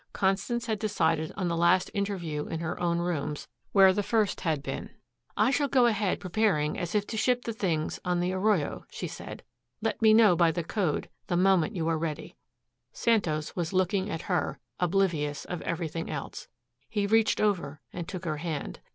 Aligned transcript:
Constance 0.13 0.65
had 0.65 0.79
decided 0.79 1.31
on 1.37 1.47
the 1.47 1.55
last 1.55 1.91
interview 1.93 2.47
in 2.47 2.59
her 2.59 2.79
own 2.79 2.97
rooms 2.97 3.47
where 3.71 3.93
the 3.93 4.01
first 4.01 4.41
had 4.41 4.63
been. 4.63 4.89
"I 5.37 5.51
shall 5.51 5.67
go 5.67 5.85
ahead 5.85 6.19
preparing 6.19 6.75
as 6.75 6.95
if 6.95 7.05
to 7.05 7.17
ship 7.17 7.43
the 7.43 7.53
things 7.53 7.99
on 8.03 8.19
the 8.19 8.33
Arroyo," 8.33 8.85
she 8.89 9.05
said. 9.05 9.43
"Let 9.79 10.01
me 10.01 10.15
know 10.15 10.35
by 10.35 10.53
the 10.53 10.63
code 10.63 11.07
the 11.27 11.37
moment 11.37 11.75
you 11.75 11.87
are 11.87 11.99
ready." 11.99 12.35
Santos 12.91 13.55
was 13.55 13.73
looking 13.73 14.09
at 14.09 14.23
her, 14.23 14.57
oblivious 14.79 15.45
of 15.45 15.61
everything 15.61 16.09
else. 16.09 16.47
He 16.89 17.05
reached 17.05 17.39
over 17.39 17.79
and 17.93 18.07
took 18.07 18.25
her 18.25 18.37
hand. 18.37 18.79